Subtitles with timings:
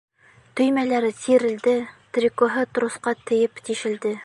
[0.59, 1.75] Төймәләре тирелде,
[2.17, 4.19] трикоһы тросҡа тейеп тишелде.